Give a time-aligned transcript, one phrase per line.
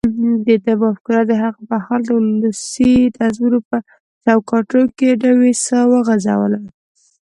[0.47, 3.77] دده مفکورې د هغه مهال د ولسي نظمونو په
[4.25, 6.59] چوکاټونو کې نوې ساه وغځوله.